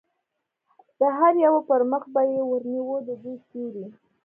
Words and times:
د 0.99 1.01
هر 1.17 1.33
یوه 1.45 1.61
پر 1.69 1.81
مخ 1.91 2.03
به 2.13 2.21
یې 2.31 2.41
ور 2.49 2.63
نیوه، 2.73 2.97
د 3.07 3.09
دوی 3.21 3.37
سیوری. 3.47 3.85